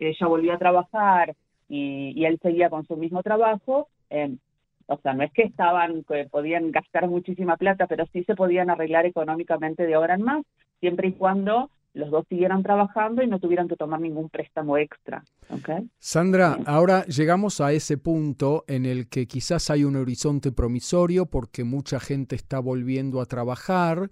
ella 0.00 0.26
volvió 0.26 0.54
a 0.54 0.58
trabajar, 0.58 1.34
y, 1.68 2.24
él 2.24 2.38
seguía 2.42 2.70
con 2.70 2.86
su 2.86 2.96
mismo 2.96 3.22
trabajo. 3.22 3.88
Eh, 4.10 4.36
o 4.86 4.98
sea, 4.98 5.14
no 5.14 5.22
es 5.22 5.32
que 5.32 5.42
estaban, 5.42 6.04
que 6.04 6.26
podían 6.30 6.70
gastar 6.70 7.08
muchísima 7.08 7.56
plata, 7.56 7.86
pero 7.86 8.04
sí 8.12 8.24
se 8.24 8.34
podían 8.34 8.70
arreglar 8.70 9.06
económicamente 9.06 9.86
de 9.86 9.94
ahora 9.94 10.14
en 10.14 10.22
más, 10.22 10.44
siempre 10.80 11.08
y 11.08 11.12
cuando 11.12 11.70
los 11.94 12.10
dos 12.10 12.26
siguieran 12.28 12.62
trabajando 12.62 13.22
y 13.22 13.28
no 13.28 13.38
tuvieran 13.38 13.68
que 13.68 13.76
tomar 13.76 14.00
ningún 14.00 14.28
préstamo 14.28 14.76
extra. 14.76 15.24
¿okay? 15.48 15.88
Sandra, 15.98 16.58
ahora 16.66 17.04
llegamos 17.06 17.60
a 17.60 17.72
ese 17.72 17.96
punto 17.98 18.64
en 18.66 18.84
el 18.84 19.08
que 19.08 19.26
quizás 19.26 19.70
hay 19.70 19.84
un 19.84 19.96
horizonte 19.96 20.50
promisorio 20.50 21.26
porque 21.26 21.62
mucha 21.62 22.00
gente 22.00 22.34
está 22.34 22.58
volviendo 22.58 23.20
a 23.20 23.26
trabajar. 23.26 24.10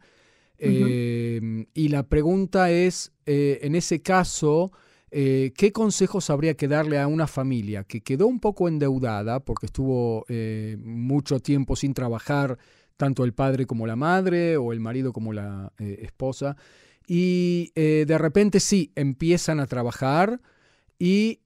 Eh, 0.59 1.67
y 1.75 1.89
la 1.89 2.05
pregunta 2.05 2.71
es, 2.71 3.13
eh, 3.27 3.59
en 3.63 3.75
ese 3.75 4.01
caso, 4.01 4.71
eh, 5.15 5.53
¿qué 5.55 5.73
consejos 5.73 6.31
habría 6.31 6.55
que 6.55 6.69
darle 6.69 6.99
a 6.99 7.07
una 7.07 7.27
familia 7.27 7.85
que 7.85 8.01
quedó 8.01 8.27
un 8.27 8.41
poco 8.41 8.67
endeudada 8.67 9.41
porque 9.41 9.67
estuvo 9.67 10.25
eh, 10.29 10.79
mucho 10.81 11.39
tiempo 11.39 11.77
sin 11.77 11.93
trabajar, 11.93 12.59
tanto 12.97 13.25
el 13.25 13.35
padre 13.35 13.67
como 13.67 13.87
la 13.87 13.95
madre 13.95 14.57
o 14.57 14.73
el 14.73 14.81
marido 14.81 15.13
como 15.13 15.35
la 15.35 15.71
eh, 15.79 15.99
esposa, 16.01 16.57
y 17.07 17.73
de 17.75 18.17
repente 18.17 18.59
sí, 18.59 18.93
empiezan 18.95 19.61
a 19.61 19.67
trabajar 19.67 20.41
y 20.99 21.41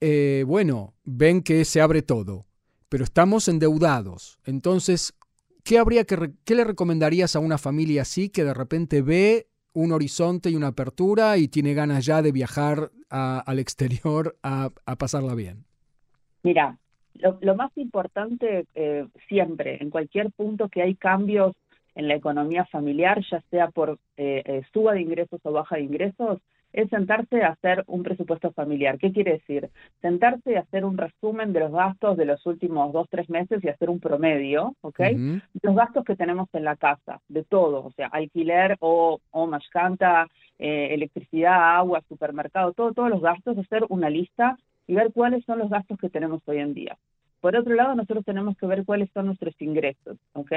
bueno, 0.44 0.94
ven 1.04 1.42
que 1.42 1.64
se 1.64 1.80
abre 1.80 2.02
todo, 2.02 2.46
pero 2.90 3.02
estamos 3.02 3.48
endeudados. 3.48 4.38
Entonces, 4.44 5.14
¿qué, 5.64 5.78
habría 5.78 6.04
que, 6.04 6.34
¿qué 6.44 6.54
le 6.54 6.62
recomendarías 6.62 7.34
a 7.34 7.40
una 7.40 7.56
familia 7.58 8.02
así 8.02 8.28
que 8.28 8.44
de 8.44 8.54
repente 8.54 9.00
ve 9.00 9.48
un 9.72 9.92
horizonte 9.92 10.50
y 10.50 10.56
una 10.56 10.68
apertura 10.68 11.36
y 11.38 11.48
tiene 11.48 11.74
ganas 11.74 12.04
ya 12.04 12.22
de 12.22 12.32
viajar 12.32 12.92
al 13.10 13.58
exterior 13.58 14.36
a, 14.42 14.70
pasarla 14.98 15.34
bien? 15.34 15.64
Mira, 16.42 16.76
lo, 17.14 17.54
más 17.54 17.70
importante 17.76 18.66
eh, 18.74 19.06
siempre, 19.28 19.82
en 19.82 19.90
cualquier 19.90 20.30
punto 20.32 20.68
que 20.68 20.82
hay 20.82 20.94
cambios 20.94 21.54
en 21.94 22.08
la 22.08 22.14
economía 22.14 22.64
familiar, 22.66 23.24
ya 23.30 23.40
sea 23.50 23.68
por 23.68 23.98
eh, 24.16 24.42
eh, 24.44 24.62
suba 24.72 24.92
de 24.92 25.00
ingresos 25.00 25.40
o 25.42 25.52
baja 25.52 25.76
de 25.76 25.82
ingresos, 25.82 26.40
es 26.72 26.90
sentarse 26.90 27.42
a 27.42 27.48
hacer 27.48 27.84
un 27.86 28.02
presupuesto 28.02 28.52
familiar. 28.52 28.98
¿Qué 28.98 29.10
quiere 29.10 29.32
decir? 29.32 29.70
Sentarse 30.02 30.56
a 30.56 30.60
hacer 30.60 30.84
un 30.84 30.98
resumen 30.98 31.54
de 31.54 31.60
los 31.60 31.72
gastos 31.72 32.18
de 32.18 32.26
los 32.26 32.44
últimos 32.44 32.92
dos, 32.92 33.08
tres 33.10 33.30
meses 33.30 33.64
y 33.64 33.68
hacer 33.68 33.88
un 33.88 33.98
promedio, 33.98 34.74
¿ok? 34.82 35.00
Los 35.62 35.74
gastos 35.74 36.04
que 36.04 36.16
tenemos 36.16 36.48
en 36.52 36.64
la 36.64 36.76
casa, 36.76 37.22
de 37.28 37.44
todo, 37.44 37.82
o 37.86 37.92
sea, 37.92 38.08
alquiler 38.08 38.76
o, 38.80 39.20
o 39.30 39.46
eh, 40.58 40.88
electricidad, 40.92 41.76
agua, 41.76 42.02
supermercado, 42.08 42.72
todo, 42.72 42.92
todos 42.92 43.10
los 43.10 43.20
gastos, 43.20 43.58
hacer 43.58 43.84
una 43.88 44.10
lista 44.10 44.58
y 44.86 44.94
ver 44.94 45.12
cuáles 45.12 45.44
son 45.44 45.58
los 45.58 45.70
gastos 45.70 45.98
que 45.98 46.10
tenemos 46.10 46.42
hoy 46.46 46.58
en 46.58 46.74
día. 46.74 46.96
Por 47.40 47.56
otro 47.56 47.74
lado, 47.74 47.94
nosotros 47.94 48.24
tenemos 48.24 48.56
que 48.56 48.66
ver 48.66 48.84
cuáles 48.84 49.10
son 49.12 49.26
nuestros 49.26 49.54
ingresos, 49.60 50.16
¿ok? 50.32 50.52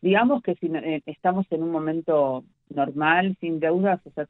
Digamos 0.00 0.42
que 0.42 0.54
si 0.56 0.66
eh, 0.66 1.02
estamos 1.06 1.46
en 1.50 1.62
un 1.62 1.70
momento 1.70 2.44
normal, 2.68 3.36
sin 3.40 3.58
deudas, 3.58 4.00
o 4.06 4.10
sea, 4.10 4.26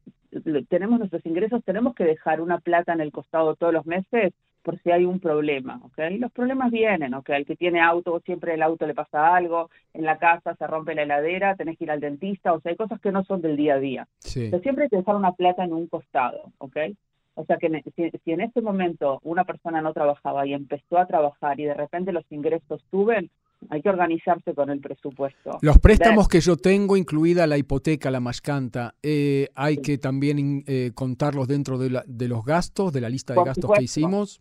tenemos 0.68 0.98
nuestros 0.98 1.24
ingresos, 1.26 1.64
tenemos 1.64 1.94
que 1.94 2.04
dejar 2.04 2.40
una 2.40 2.58
plata 2.58 2.92
en 2.92 3.00
el 3.00 3.12
costado 3.12 3.56
todos 3.56 3.72
los 3.72 3.86
meses 3.86 4.32
por 4.64 4.80
si 4.82 4.90
hay 4.90 5.04
un 5.04 5.20
problema, 5.20 5.78
¿ok? 5.84 5.98
Los 6.18 6.32
problemas 6.32 6.72
vienen, 6.72 7.12
¿ok? 7.12 7.28
El 7.28 7.44
que 7.44 7.54
tiene 7.54 7.80
auto, 7.80 8.20
siempre 8.24 8.54
el 8.54 8.62
auto 8.62 8.86
le 8.86 8.94
pasa 8.94 9.36
algo, 9.36 9.70
en 9.92 10.04
la 10.04 10.16
casa 10.16 10.56
se 10.56 10.66
rompe 10.66 10.94
la 10.94 11.02
heladera, 11.02 11.54
tenés 11.54 11.76
que 11.76 11.84
ir 11.84 11.90
al 11.90 12.00
dentista, 12.00 12.54
o 12.54 12.60
sea, 12.60 12.70
hay 12.70 12.76
cosas 12.76 12.98
que 13.00 13.12
no 13.12 13.22
son 13.24 13.42
del 13.42 13.56
día 13.56 13.74
a 13.74 13.78
día. 13.78 14.08
Sí. 14.18 14.50
siempre 14.62 14.84
hay 14.84 14.90
que 14.90 14.96
dejar 14.96 15.16
una 15.16 15.32
plata 15.32 15.62
en 15.64 15.74
un 15.74 15.86
costado, 15.86 16.50
¿ok? 16.58 16.76
O 17.34 17.44
sea 17.44 17.58
que 17.58 17.68
si, 17.94 18.10
si, 18.24 18.32
en 18.32 18.40
este 18.40 18.62
momento 18.62 19.20
una 19.22 19.44
persona 19.44 19.82
no 19.82 19.92
trabajaba 19.92 20.46
y 20.46 20.54
empezó 20.54 20.98
a 20.98 21.06
trabajar 21.06 21.60
y 21.60 21.64
de 21.64 21.74
repente 21.74 22.12
los 22.12 22.24
ingresos 22.30 22.82
suben, 22.90 23.30
hay 23.70 23.82
que 23.82 23.88
organizarse 23.88 24.54
con 24.54 24.70
el 24.70 24.80
presupuesto. 24.80 25.58
Los 25.60 25.78
préstamos 25.78 26.28
que 26.28 26.40
yo 26.40 26.56
tengo, 26.56 26.96
incluida 26.96 27.46
la 27.46 27.58
hipoteca, 27.58 28.10
la 28.10 28.20
mascanta, 28.20 28.94
eh, 29.02 29.48
hay 29.54 29.78
que 29.78 29.98
también 29.98 30.64
eh, 30.66 30.92
contarlos 30.94 31.48
dentro 31.48 31.78
de, 31.78 31.90
la, 31.90 32.04
de, 32.06 32.28
los 32.28 32.44
gastos, 32.44 32.92
de 32.92 33.00
la 33.00 33.08
lista 33.08 33.32
de 33.32 33.36
Por 33.36 33.46
gastos 33.46 33.62
supuesto. 33.62 33.80
que 33.80 33.84
hicimos. 33.84 34.40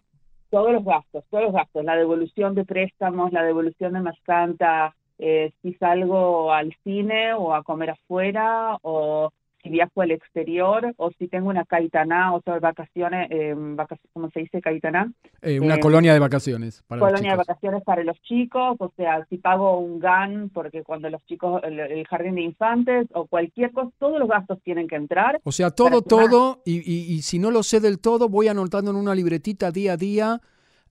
Todos 0.53 0.72
los 0.72 0.86
gastos, 0.86 1.24
todos 1.31 1.45
los 1.45 1.53
gastos, 1.53 1.83
la 1.83 1.95
devolución 1.95 2.53
de 2.53 2.63
préstamos, 2.63 3.31
la 3.31 3.41
devolución 3.41 3.93
de 3.93 4.01
mascanta, 4.01 4.95
eh, 5.17 5.51
si 5.63 5.74
salgo 5.74 6.53
al 6.53 6.75
cine 6.83 7.33
o 7.33 7.55
a 7.55 7.63
comer 7.63 7.89
afuera 7.89 8.77
o 8.83 9.31
si 9.63 9.70
viajo 9.70 10.01
al 10.01 10.12
exterior 10.12 10.93
o 10.98 11.12
si 11.17 11.27
tengo 11.27 11.50
una 11.50 11.63
caitaná, 11.65 12.34
o 12.36 12.41
sea, 12.41 12.60
vacaciones, 12.60 13.32
eh, 13.32 13.53
vacaciones 13.55 14.10
¿cómo 14.13 14.29
se 14.32 14.41
dice 14.41 14.62
caitaná? 14.62 15.12
Eh, 15.41 15.60
una 15.60 15.75
Eh, 15.75 15.79
colonia 15.79 16.13
de 16.13 16.20
vacaciones 16.20 16.84
para 16.88 17.00
Colonia 17.00 17.32
de 17.32 17.38
vacaciones 17.38 17.84
para 17.84 18.03
los 18.03 18.20
chicos, 18.22 18.75
o 18.79 18.91
sea, 18.98 19.25
si 19.29 19.38
pago 19.38 19.79
un 19.79 20.00
GAN, 20.00 20.50
porque 20.53 20.84
cuando 20.84 21.10
los 21.10 21.25
chicos, 21.25 21.62
el, 21.63 21.79
el 21.79 22.05
jardín 22.08 22.36
de 22.36 22.41
infantes 22.41 23.08
o 23.13 23.25
cualquier 23.25 23.72
cosa, 23.72 23.89
todos 23.98 24.20
los 24.20 24.27
gastos 24.27 24.60
tienen 24.63 24.88
que 24.88 24.96
entrar. 24.96 25.39
O 25.43 25.51
sea, 25.51 25.72
todo, 25.72 26.01
todo, 26.01 26.62
y, 26.65 26.79
y- 26.79 27.13
y 27.13 27.22
si 27.22 27.39
no 27.39 27.50
lo 27.50 27.63
sé 27.63 27.79
del 27.79 28.00
todo, 28.00 28.27
voy 28.29 28.50
anotando 28.50 28.91
en 28.91 28.98
una 28.98 29.15
libretita 29.15 29.72
día 29.72 29.93
a 29.93 29.98
día 29.98 30.41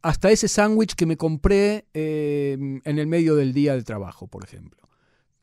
hasta 0.01 0.31
ese 0.31 0.49
sándwich 0.49 0.95
que 0.95 1.07
me 1.07 1.17
compré 1.17 1.85
eh, 1.95 2.57
en 2.85 2.99
el 2.99 3.07
medio 3.07 3.37
del 3.37 3.53
día 3.53 3.75
de 3.75 3.83
trabajo, 3.85 4.27
por 4.27 4.43
ejemplo. 4.45 4.81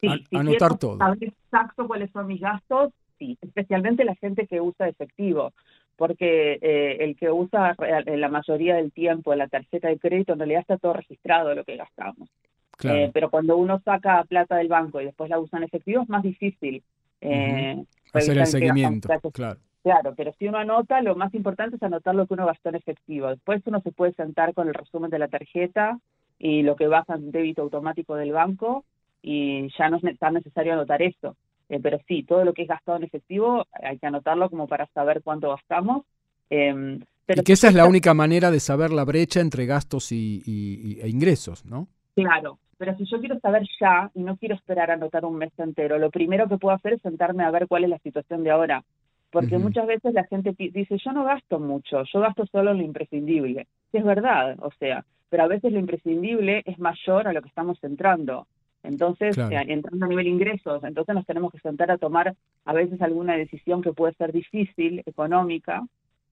Sí, 0.01 0.07
An- 0.07 0.19
si 0.29 0.35
anotar 0.35 0.57
quiero 0.57 0.77
todo. 0.77 0.97
Saber 0.97 1.23
exacto 1.23 1.87
cuáles 1.87 2.11
son 2.11 2.27
mis 2.27 2.41
gastos, 2.41 2.91
sí, 3.19 3.37
especialmente 3.41 4.05
la 4.05 4.15
gente 4.15 4.47
que 4.47 4.61
usa 4.61 4.87
efectivo, 4.87 5.53
porque 5.95 6.57
eh, 6.61 6.97
el 7.01 7.15
que 7.15 7.29
usa 7.29 7.75
en 7.77 8.21
la 8.21 8.29
mayoría 8.29 8.75
del 8.75 8.91
tiempo 8.91 9.35
la 9.35 9.47
tarjeta 9.47 9.89
de 9.89 9.99
crédito 9.99 10.33
en 10.33 10.39
realidad 10.39 10.61
está 10.61 10.77
todo 10.77 10.93
registrado 10.93 11.53
lo 11.53 11.63
que 11.63 11.75
gastamos. 11.75 12.29
Claro. 12.77 12.97
Eh, 12.97 13.11
pero 13.13 13.29
cuando 13.29 13.57
uno 13.57 13.81
saca 13.83 14.23
plata 14.23 14.55
del 14.55 14.69
banco 14.69 15.01
y 15.01 15.05
después 15.05 15.29
la 15.29 15.39
usa 15.39 15.59
en 15.59 15.65
efectivo 15.65 16.01
es 16.01 16.09
más 16.09 16.23
difícil. 16.23 16.81
eh, 17.21 17.83
Hacer 18.13 18.37
el 18.37 18.47
seguimiento, 18.47 19.09
claro. 19.31 19.59
Claro, 19.81 20.13
pero 20.15 20.33
si 20.37 20.47
uno 20.47 20.57
anota, 20.57 21.01
lo 21.01 21.15
más 21.15 21.33
importante 21.33 21.77
es 21.77 21.83
anotar 21.83 22.13
lo 22.13 22.27
que 22.27 22.33
uno 22.33 22.45
gastó 22.45 22.69
en 22.69 22.75
efectivo. 22.75 23.29
Después 23.29 23.61
uno 23.65 23.81
se 23.81 23.91
puede 23.91 24.13
sentar 24.13 24.53
con 24.53 24.67
el 24.67 24.73
resumen 24.73 25.09
de 25.09 25.19
la 25.19 25.29
tarjeta 25.29 25.99
y 26.37 26.63
lo 26.63 26.75
que 26.75 26.87
baja 26.87 27.15
en 27.15 27.31
débito 27.31 27.61
automático 27.61 28.15
del 28.15 28.33
banco 28.33 28.83
y 29.21 29.69
ya 29.77 29.89
no 29.89 29.97
es 29.97 30.19
tan 30.19 30.33
necesario 30.33 30.73
anotar 30.73 31.01
eso. 31.01 31.35
Eh, 31.69 31.79
pero 31.81 31.99
sí, 32.07 32.23
todo 32.23 32.43
lo 32.43 32.53
que 32.53 32.63
es 32.63 32.67
gastado 32.67 32.97
en 32.97 33.03
efectivo 33.03 33.65
hay 33.71 33.97
que 33.99 34.07
anotarlo 34.07 34.49
como 34.49 34.67
para 34.67 34.87
saber 34.87 35.21
cuánto 35.23 35.49
gastamos. 35.49 36.03
Eh, 36.49 36.99
pero 37.25 37.41
y 37.41 37.43
que 37.43 37.53
esa 37.53 37.67
es 37.67 37.75
la 37.75 37.85
única 37.85 38.13
manera 38.15 38.49
de 38.49 38.59
saber 38.59 38.91
la 38.91 39.05
brecha 39.05 39.39
entre 39.39 39.67
gastos 39.67 40.11
y, 40.11 40.41
y- 40.45 40.97
y- 40.97 41.01
e 41.01 41.07
ingresos, 41.09 41.63
¿no? 41.65 41.87
Claro, 42.15 42.57
pero 42.77 42.97
si 42.97 43.05
yo 43.05 43.19
quiero 43.19 43.39
saber 43.39 43.63
ya 43.79 44.09
y 44.15 44.23
no 44.23 44.35
quiero 44.37 44.55
esperar 44.55 44.89
a 44.89 44.95
anotar 44.95 45.23
un 45.25 45.35
mes 45.37 45.51
entero, 45.57 45.99
lo 45.99 46.09
primero 46.09 46.47
que 46.49 46.57
puedo 46.57 46.75
hacer 46.75 46.93
es 46.93 47.01
sentarme 47.01 47.43
a 47.43 47.51
ver 47.51 47.67
cuál 47.67 47.83
es 47.83 47.89
la 47.91 47.99
situación 47.99 48.43
de 48.43 48.49
ahora. 48.51 48.83
Porque 49.31 49.57
muchas 49.59 49.85
veces 49.85 50.11
la 50.15 50.23
gente 50.23 50.55
dice, 50.57 50.97
yo 50.97 51.11
no 51.11 51.23
gasto 51.23 51.59
mucho, 51.59 52.03
yo 52.11 52.19
gasto 52.19 52.47
solo 52.47 52.73
lo 52.73 52.81
imprescindible. 52.81 53.67
Que 53.91 53.99
es 53.99 54.03
verdad, 54.03 54.55
o 54.59 54.71
sea, 54.79 55.05
pero 55.29 55.43
a 55.43 55.47
veces 55.47 55.71
lo 55.71 55.77
imprescindible 55.77 56.63
es 56.65 56.79
mayor 56.79 57.27
a 57.27 57.33
lo 57.33 57.41
que 57.43 57.49
estamos 57.49 57.77
entrando. 57.83 58.47
Entonces, 58.83 59.35
Claro. 59.35 59.55
eh, 59.55 59.65
entrando 59.67 60.05
a 60.05 60.09
nivel 60.09 60.27
ingresos, 60.27 60.83
entonces 60.83 61.13
nos 61.13 61.25
tenemos 61.25 61.51
que 61.51 61.59
sentar 61.59 61.91
a 61.91 61.97
tomar 61.97 62.35
a 62.65 62.73
veces 62.73 63.01
alguna 63.01 63.35
decisión 63.35 63.81
que 63.81 63.93
puede 63.93 64.13
ser 64.13 64.31
difícil, 64.31 65.03
económica, 65.05 65.83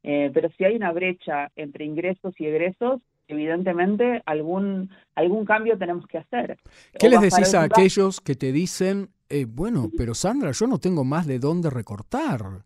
eh, 0.04 0.32
pero 0.34 0.50
si 0.58 0.63
hay 0.63 0.75
una 0.75 0.92
brecha 0.92 1.51
entre 1.56 1.86
ingresos 1.86 2.34
y 2.39 2.46
egresos, 2.46 3.01
evidentemente 3.27 4.22
algún 4.25 4.89
algún 5.16 5.46
cambio 5.46 5.77
tenemos 5.77 6.08
que 6.08 6.20
hacer. 6.20 6.58
¿Qué 6.98 7.08
O 7.08 7.10
les 7.10 7.20
decís 7.20 7.54
a 7.54 7.63
aquellos 7.63 8.22
que 8.22 8.36
te 8.36 8.51
dicen, 8.51 9.10
eh, 9.30 9.46
bueno, 9.46 9.89
pero 9.98 10.13
Sandra, 10.13 10.51
yo 10.51 10.68
no 10.68 10.77
tengo 10.77 11.04
más 11.04 11.27
de 11.27 11.39
dónde 11.39 11.70
recortar? 11.70 12.63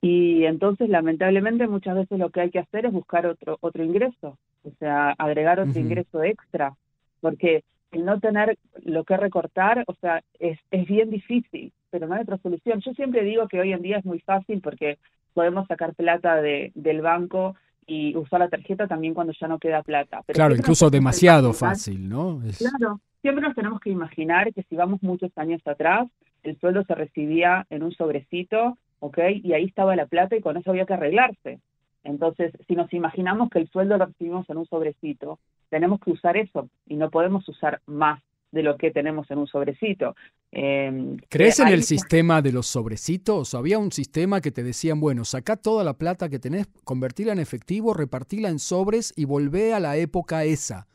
Y 0.00 0.44
entonces, 0.44 0.88
lamentablemente, 0.88 1.66
muchas 1.68 1.94
veces 1.94 2.18
lo 2.18 2.30
que 2.30 2.40
hay 2.40 2.50
que 2.50 2.58
hacer 2.58 2.84
es 2.84 2.92
buscar 2.92 3.26
otro 3.26 3.56
otro 3.60 3.84
ingreso, 3.84 4.36
o 4.64 4.70
sea, 4.78 5.14
agregar 5.16 5.60
otro 5.60 5.80
ingreso 5.80 6.22
extra, 6.22 6.74
porque 7.20 7.62
el 7.94 8.04
no 8.04 8.20
tener 8.20 8.58
lo 8.82 9.04
que 9.04 9.16
recortar, 9.16 9.84
o 9.86 9.94
sea, 9.94 10.22
es, 10.38 10.58
es 10.70 10.86
bien 10.86 11.10
difícil, 11.10 11.72
pero 11.90 12.06
no 12.06 12.14
hay 12.14 12.22
otra 12.22 12.38
solución. 12.38 12.80
Yo 12.80 12.92
siempre 12.92 13.22
digo 13.22 13.46
que 13.48 13.60
hoy 13.60 13.72
en 13.72 13.82
día 13.82 13.98
es 13.98 14.04
muy 14.04 14.20
fácil 14.20 14.60
porque 14.60 14.98
podemos 15.32 15.66
sacar 15.66 15.94
plata 15.94 16.40
de, 16.42 16.72
del 16.74 17.00
banco 17.00 17.54
y 17.86 18.16
usar 18.16 18.40
la 18.40 18.48
tarjeta 18.48 18.86
también 18.86 19.14
cuando 19.14 19.32
ya 19.38 19.46
no 19.48 19.58
queda 19.58 19.82
plata. 19.82 20.22
Pero 20.26 20.36
Claro, 20.36 20.56
incluso 20.56 20.90
demasiado 20.90 21.52
fácil, 21.52 22.08
¿no? 22.08 22.42
Es- 22.44 22.58
Claro, 22.58 23.00
siempre 23.22 23.42
nos 23.44 23.54
tenemos 23.54 23.80
que 23.80 23.90
imaginar 23.90 24.52
que 24.52 24.62
si 24.64 24.74
vamos 24.76 25.02
muchos 25.02 25.30
años 25.36 25.60
atrás, 25.66 26.08
el 26.42 26.58
sueldo 26.58 26.84
se 26.84 26.94
recibía 26.94 27.66
en 27.70 27.82
un 27.82 27.92
sobrecito, 27.92 28.76
¿ok? 29.00 29.18
Y 29.42 29.52
ahí 29.52 29.64
estaba 29.64 29.96
la 29.96 30.06
plata 30.06 30.36
y 30.36 30.40
con 30.40 30.56
eso 30.56 30.70
había 30.70 30.86
que 30.86 30.94
arreglarse. 30.94 31.60
Entonces, 32.04 32.52
si 32.68 32.74
nos 32.74 32.92
imaginamos 32.92 33.50
que 33.50 33.58
el 33.58 33.68
sueldo 33.70 33.96
lo 33.96 34.06
recibimos 34.06 34.48
en 34.48 34.58
un 34.58 34.66
sobrecito, 34.66 35.38
tenemos 35.70 36.00
que 36.00 36.12
usar 36.12 36.36
eso 36.36 36.68
y 36.86 36.96
no 36.96 37.10
podemos 37.10 37.48
usar 37.48 37.80
más 37.86 38.22
de 38.52 38.62
lo 38.62 38.76
que 38.76 38.90
tenemos 38.90 39.28
en 39.30 39.38
un 39.38 39.46
sobrecito. 39.46 40.14
Eh, 40.52 41.16
¿Crees 41.28 41.58
en 41.58 41.68
el 41.68 41.82
sistema 41.82 42.40
de 42.40 42.52
los 42.52 42.68
sobrecitos? 42.68 43.54
Había 43.54 43.78
un 43.78 43.90
sistema 43.90 44.40
que 44.40 44.52
te 44.52 44.62
decían, 44.62 45.00
bueno, 45.00 45.24
sacá 45.24 45.56
toda 45.56 45.82
la 45.82 45.94
plata 45.94 46.28
que 46.28 46.38
tenés, 46.38 46.68
convertila 46.84 47.32
en 47.32 47.40
efectivo, 47.40 47.92
repartila 47.92 48.48
en 48.48 48.60
sobres 48.60 49.12
y 49.16 49.24
volvé 49.24 49.74
a 49.74 49.80
la 49.80 49.96
época 49.96 50.44
esa. 50.44 50.86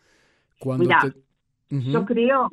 Cuando 0.59 0.85
Mirá, 0.85 1.01
te-. 1.01 1.81
Yo 1.91 2.05
creo, 2.05 2.49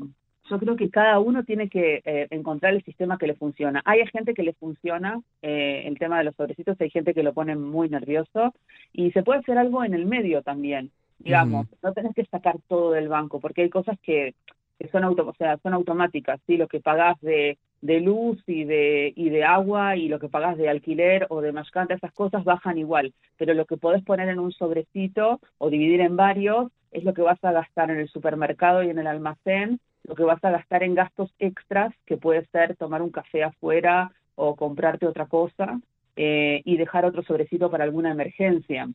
yo 0.48 0.58
creo 0.58 0.76
que 0.76 0.90
cada 0.90 1.18
uno 1.18 1.44
tiene 1.44 1.68
que 1.68 2.02
eh, 2.04 2.26
encontrar 2.30 2.74
el 2.74 2.84
sistema 2.84 3.18
que 3.18 3.26
le 3.26 3.34
funciona. 3.34 3.82
Hay 3.84 4.06
gente 4.06 4.34
que 4.34 4.42
le 4.42 4.54
funciona 4.54 5.20
eh, 5.42 5.82
el 5.86 5.98
tema 5.98 6.18
de 6.18 6.24
los 6.24 6.36
sobrecitos, 6.36 6.80
hay 6.80 6.90
gente 6.90 7.14
que 7.14 7.22
lo 7.22 7.32
pone 7.32 7.56
muy 7.56 7.88
nervioso 7.88 8.54
y 8.92 9.10
se 9.12 9.22
puede 9.22 9.40
hacer 9.40 9.58
algo 9.58 9.84
en 9.84 9.94
el 9.94 10.06
medio 10.06 10.42
también. 10.42 10.90
Digamos, 11.18 11.66
no 11.82 11.92
tenés 11.92 12.14
que 12.14 12.26
sacar 12.26 12.56
todo 12.68 12.92
del 12.92 13.08
banco 13.08 13.40
porque 13.40 13.62
hay 13.62 13.70
cosas 13.70 13.98
que, 14.02 14.34
que 14.78 14.88
son 14.88 15.02
auto, 15.02 15.26
o 15.26 15.34
sea, 15.34 15.56
son 15.58 15.72
automáticas, 15.72 16.40
sí, 16.46 16.56
lo 16.56 16.68
que 16.68 16.80
pagás 16.80 17.18
de 17.20 17.56
de 17.82 18.00
luz 18.00 18.42
y 18.46 18.64
de 18.64 19.12
y 19.16 19.28
de 19.28 19.44
agua 19.44 19.96
y 19.96 20.08
lo 20.08 20.18
que 20.18 20.28
pagas 20.28 20.56
de 20.56 20.68
alquiler 20.68 21.26
o 21.30 21.40
de 21.40 21.52
mascanta, 21.52 21.94
esas 21.94 22.12
cosas 22.12 22.44
bajan 22.44 22.78
igual, 22.78 23.12
pero 23.36 23.54
lo 23.54 23.66
que 23.66 23.76
podés 23.76 24.02
poner 24.02 24.28
en 24.28 24.38
un 24.38 24.52
sobrecito 24.52 25.40
o 25.58 25.70
dividir 25.70 26.00
en 26.00 26.16
varios 26.16 26.72
es 26.90 27.04
lo 27.04 27.12
que 27.12 27.22
vas 27.22 27.42
a 27.44 27.52
gastar 27.52 27.90
en 27.90 27.98
el 27.98 28.08
supermercado 28.08 28.82
y 28.82 28.90
en 28.90 28.98
el 28.98 29.06
almacén, 29.06 29.80
lo 30.06 30.14
que 30.14 30.22
vas 30.24 30.42
a 30.44 30.50
gastar 30.50 30.82
en 30.82 30.94
gastos 30.94 31.30
extras, 31.38 31.92
que 32.06 32.16
puede 32.16 32.46
ser 32.46 32.76
tomar 32.76 33.02
un 33.02 33.10
café 33.10 33.42
afuera 33.44 34.12
o 34.34 34.54
comprarte 34.54 35.06
otra 35.06 35.26
cosa, 35.26 35.80
eh, 36.16 36.62
y 36.64 36.76
dejar 36.76 37.04
otro 37.04 37.22
sobrecito 37.22 37.70
para 37.70 37.84
alguna 37.84 38.10
emergencia. 38.10 38.88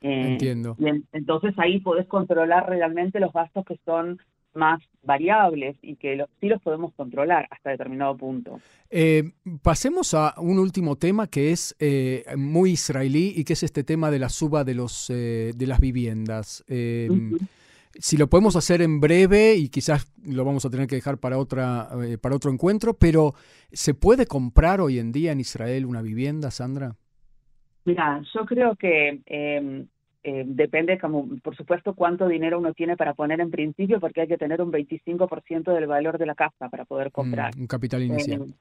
Eh, 0.00 0.32
Entiendo. 0.32 0.74
y 0.78 0.88
en- 0.88 1.04
entonces 1.12 1.54
ahí 1.58 1.78
podés 1.78 2.06
controlar 2.08 2.68
realmente 2.68 3.20
los 3.20 3.32
gastos 3.32 3.64
que 3.64 3.78
son 3.84 4.18
más 4.54 4.80
variables 5.02 5.76
y 5.80 5.94
que 5.96 6.16
lo- 6.16 6.28
sí 6.40 6.48
los 6.48 6.60
podemos 6.60 6.92
controlar 6.94 7.46
hasta 7.50 7.70
determinado 7.70 8.16
punto. 8.16 8.60
Eh, 8.90 9.30
pasemos 9.62 10.12
a 10.12 10.34
un 10.38 10.58
último 10.58 10.96
tema 10.96 11.26
que 11.28 11.52
es 11.52 11.74
eh, 11.78 12.24
muy 12.36 12.72
israelí 12.72 13.32
y 13.34 13.44
que 13.44 13.54
es 13.54 13.62
este 13.62 13.82
tema 13.84 14.10
de 14.10 14.18
la 14.18 14.28
suba 14.28 14.64
de, 14.64 14.74
los, 14.74 15.08
eh, 15.08 15.52
de 15.56 15.66
las 15.66 15.80
viviendas. 15.80 16.62
Ujú. 16.68 17.38
Si 17.94 18.16
lo 18.16 18.28
podemos 18.28 18.56
hacer 18.56 18.82
en 18.82 19.00
breve 19.00 19.54
y 19.54 19.68
quizás 19.68 20.12
lo 20.24 20.44
vamos 20.44 20.64
a 20.64 20.70
tener 20.70 20.86
que 20.86 20.96
dejar 20.96 21.18
para, 21.18 21.38
otra, 21.38 21.88
eh, 22.04 22.18
para 22.18 22.36
otro 22.36 22.50
encuentro, 22.50 22.94
pero 22.94 23.34
¿se 23.70 23.94
puede 23.94 24.26
comprar 24.26 24.80
hoy 24.80 24.98
en 24.98 25.12
día 25.12 25.32
en 25.32 25.40
Israel 25.40 25.86
una 25.86 26.02
vivienda, 26.02 26.50
Sandra? 26.50 26.96
Mira, 27.84 28.22
yo 28.32 28.46
creo 28.46 28.76
que 28.76 29.20
eh, 29.26 29.86
eh, 30.24 30.44
depende, 30.46 30.98
como 30.98 31.26
por 31.42 31.56
supuesto, 31.56 31.94
cuánto 31.94 32.28
dinero 32.28 32.58
uno 32.58 32.72
tiene 32.74 32.96
para 32.96 33.14
poner 33.14 33.40
en 33.40 33.50
principio, 33.50 33.98
porque 33.98 34.20
hay 34.20 34.28
que 34.28 34.38
tener 34.38 34.62
un 34.62 34.70
25% 34.70 35.74
del 35.74 35.86
valor 35.86 36.16
de 36.16 36.26
la 36.26 36.36
casa 36.36 36.68
para 36.68 36.84
poder 36.84 37.10
comprar. 37.10 37.56
Mm, 37.56 37.62
un 37.62 37.66
capital 37.66 38.02
inicial. 38.02 38.42
Eh, 38.42 38.54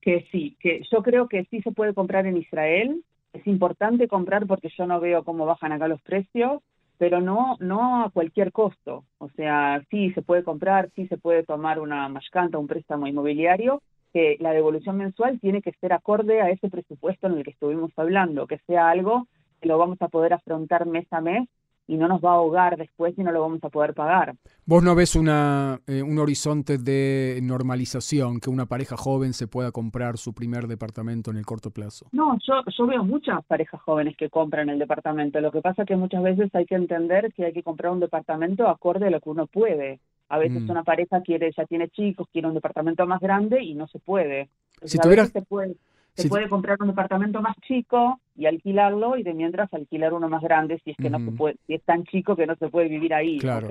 Que 0.00 0.26
sí, 0.30 0.56
que 0.60 0.82
yo 0.90 1.02
creo 1.02 1.28
que 1.28 1.44
sí 1.50 1.60
se 1.62 1.72
puede 1.72 1.94
comprar 1.94 2.26
en 2.26 2.36
Israel. 2.36 3.02
Es 3.32 3.44
importante 3.46 4.06
comprar 4.06 4.46
porque 4.46 4.70
yo 4.76 4.86
no 4.86 5.00
veo 5.00 5.24
cómo 5.24 5.46
bajan 5.46 5.72
acá 5.72 5.88
los 5.88 6.00
precios, 6.02 6.62
pero 7.00 7.22
no 7.22 7.56
no 7.60 8.04
a 8.04 8.10
cualquier 8.10 8.52
costo. 8.52 9.06
O 9.16 9.30
sea, 9.30 9.82
sí 9.90 10.12
se 10.12 10.20
puede 10.20 10.44
comprar, 10.44 10.90
sí 10.94 11.06
se 11.06 11.16
puede 11.16 11.44
tomar 11.44 11.80
una 11.80 12.06
mashkanta, 12.10 12.58
un 12.58 12.66
préstamo 12.66 13.06
inmobiliario, 13.06 13.80
que 14.12 14.36
la 14.38 14.52
devolución 14.52 14.98
mensual 14.98 15.40
tiene 15.40 15.62
que 15.62 15.72
ser 15.80 15.94
acorde 15.94 16.42
a 16.42 16.50
ese 16.50 16.68
presupuesto 16.68 17.26
en 17.26 17.38
el 17.38 17.44
que 17.44 17.52
estuvimos 17.52 17.90
hablando, 17.96 18.46
que 18.46 18.58
sea 18.66 18.90
algo 18.90 19.28
que 19.62 19.68
lo 19.68 19.78
vamos 19.78 19.96
a 20.02 20.08
poder 20.08 20.34
afrontar 20.34 20.84
mes 20.84 21.10
a 21.10 21.22
mes 21.22 21.48
y 21.90 21.96
no 21.96 22.06
nos 22.06 22.22
va 22.24 22.30
a 22.30 22.34
ahogar 22.34 22.76
después 22.76 23.18
y 23.18 23.24
no 23.24 23.32
lo 23.32 23.40
vamos 23.40 23.58
a 23.64 23.68
poder 23.68 23.94
pagar. 23.94 24.36
¿Vos 24.64 24.80
no 24.84 24.94
ves 24.94 25.16
una, 25.16 25.80
eh, 25.88 26.04
un 26.04 26.20
horizonte 26.20 26.78
de 26.78 27.40
normalización, 27.42 28.38
que 28.38 28.48
una 28.48 28.66
pareja 28.66 28.96
joven 28.96 29.32
se 29.32 29.48
pueda 29.48 29.72
comprar 29.72 30.16
su 30.16 30.32
primer 30.32 30.68
departamento 30.68 31.32
en 31.32 31.36
el 31.36 31.44
corto 31.44 31.72
plazo? 31.72 32.06
No, 32.12 32.38
yo, 32.46 32.62
yo 32.78 32.86
veo 32.86 33.02
muchas 33.02 33.44
parejas 33.44 33.80
jóvenes 33.82 34.16
que 34.16 34.30
compran 34.30 34.68
el 34.68 34.78
departamento. 34.78 35.40
Lo 35.40 35.50
que 35.50 35.62
pasa 35.62 35.82
es 35.82 35.88
que 35.88 35.96
muchas 35.96 36.22
veces 36.22 36.54
hay 36.54 36.64
que 36.64 36.76
entender 36.76 37.32
que 37.34 37.46
hay 37.46 37.52
que 37.52 37.64
comprar 37.64 37.92
un 37.92 37.98
departamento 37.98 38.68
acorde 38.68 39.08
a 39.08 39.10
lo 39.10 39.20
que 39.20 39.30
uno 39.30 39.48
puede. 39.48 39.98
A 40.28 40.38
veces 40.38 40.62
mm. 40.62 40.70
una 40.70 40.84
pareja 40.84 41.22
quiere, 41.22 41.50
ya 41.56 41.64
tiene 41.64 41.88
chicos, 41.88 42.28
quiere 42.30 42.46
un 42.46 42.54
departamento 42.54 43.04
más 43.04 43.20
grande 43.20 43.64
y 43.64 43.74
no 43.74 43.88
se 43.88 43.98
puede. 43.98 44.48
si 44.84 44.96
tuvieras... 44.96 45.30
se 45.30 45.42
puede 45.42 45.74
se 46.14 46.28
puede 46.28 46.48
comprar 46.48 46.76
un 46.80 46.88
departamento 46.88 47.40
más 47.40 47.56
chico 47.66 48.20
y 48.40 48.46
alquilarlo 48.46 49.18
y 49.18 49.22
de 49.22 49.34
mientras 49.34 49.72
alquilar 49.74 50.14
uno 50.14 50.26
más 50.30 50.42
grande 50.42 50.80
si 50.82 50.92
es 50.92 50.96
que 50.96 51.10
no 51.10 51.18
se 51.22 51.30
puede, 51.30 51.56
si 51.66 51.74
es 51.74 51.82
tan 51.82 52.04
chico 52.04 52.34
que 52.34 52.46
no 52.46 52.56
se 52.56 52.70
puede 52.70 52.88
vivir 52.88 53.12
ahí. 53.12 53.38
Claro. 53.38 53.68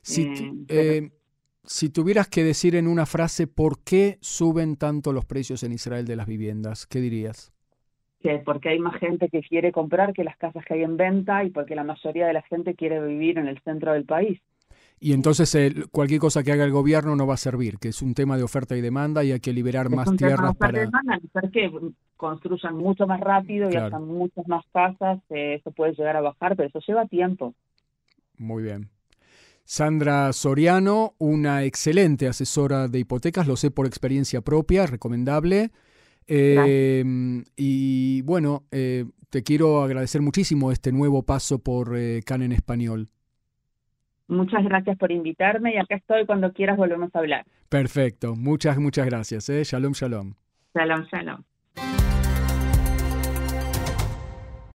Si, 0.00 0.22
eh, 0.22 0.64
eh, 0.70 1.10
si 1.62 1.90
tuvieras 1.90 2.26
que 2.26 2.42
decir 2.42 2.74
en 2.74 2.88
una 2.88 3.04
frase 3.04 3.46
por 3.46 3.84
qué 3.84 4.16
suben 4.22 4.76
tanto 4.76 5.12
los 5.12 5.26
precios 5.26 5.62
en 5.62 5.72
Israel 5.72 6.06
de 6.06 6.16
las 6.16 6.26
viviendas, 6.26 6.86
¿qué 6.86 7.00
dirías? 7.00 7.52
Que 8.22 8.38
porque 8.38 8.70
hay 8.70 8.78
más 8.78 8.98
gente 8.98 9.28
que 9.28 9.42
quiere 9.42 9.72
comprar 9.72 10.14
que 10.14 10.24
las 10.24 10.38
casas 10.38 10.64
que 10.64 10.72
hay 10.72 10.84
en 10.84 10.96
venta 10.96 11.44
y 11.44 11.50
porque 11.50 11.74
la 11.74 11.84
mayoría 11.84 12.26
de 12.26 12.32
la 12.32 12.42
gente 12.42 12.74
quiere 12.74 12.98
vivir 13.06 13.36
en 13.36 13.46
el 13.46 13.60
centro 13.60 13.92
del 13.92 14.06
país. 14.06 14.40
Y 15.04 15.14
entonces 15.14 15.52
cualquier 15.90 16.20
cosa 16.20 16.44
que 16.44 16.52
haga 16.52 16.62
el 16.62 16.70
gobierno 16.70 17.16
no 17.16 17.26
va 17.26 17.34
a 17.34 17.36
servir, 17.36 17.78
que 17.80 17.88
es 17.88 18.02
un 18.02 18.14
tema 18.14 18.36
de 18.36 18.44
oferta 18.44 18.76
y 18.76 18.80
demanda 18.80 19.24
y 19.24 19.32
hay 19.32 19.40
que 19.40 19.52
liberar 19.52 19.90
más 19.90 20.14
tierras 20.16 20.54
para... 20.54 20.78
Demanda, 20.78 21.18
que 21.52 21.72
construyan 22.16 22.76
mucho 22.76 23.04
más 23.08 23.18
rápido 23.18 23.68
y 23.68 23.74
hasta 23.74 23.98
muchas 23.98 24.46
más 24.46 24.64
casas, 24.72 25.18
eh, 25.30 25.54
eso 25.54 25.72
puede 25.72 25.94
llegar 25.94 26.14
a 26.14 26.20
bajar, 26.20 26.54
pero 26.54 26.68
eso 26.68 26.78
lleva 26.86 27.04
tiempo. 27.06 27.52
Muy 28.38 28.62
bien. 28.62 28.90
Sandra 29.64 30.32
Soriano, 30.32 31.14
una 31.18 31.64
excelente 31.64 32.28
asesora 32.28 32.86
de 32.86 33.00
hipotecas, 33.00 33.48
lo 33.48 33.56
sé 33.56 33.72
por 33.72 33.86
experiencia 33.86 34.40
propia, 34.40 34.86
recomendable. 34.86 35.72
Eh, 36.28 37.42
y 37.56 38.22
bueno, 38.22 38.66
eh, 38.70 39.06
te 39.30 39.42
quiero 39.42 39.82
agradecer 39.82 40.22
muchísimo 40.22 40.70
este 40.70 40.92
nuevo 40.92 41.24
paso 41.24 41.58
por 41.58 41.92
CAN 42.24 42.42
en 42.42 42.52
español. 42.52 43.08
Muchas 44.28 44.64
gracias 44.64 44.96
por 44.98 45.12
invitarme 45.12 45.74
y 45.74 45.78
acá 45.78 45.96
estoy 45.96 46.26
cuando 46.26 46.52
quieras 46.52 46.76
volvemos 46.76 47.14
a 47.14 47.18
hablar. 47.18 47.44
Perfecto, 47.68 48.34
muchas, 48.34 48.78
muchas 48.78 49.06
gracias. 49.06 49.48
¿eh? 49.48 49.62
Shalom, 49.64 49.92
shalom. 49.92 50.34
Shalom, 50.74 51.04
shalom. 51.10 51.42